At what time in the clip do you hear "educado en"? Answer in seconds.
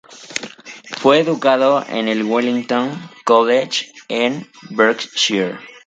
1.19-2.07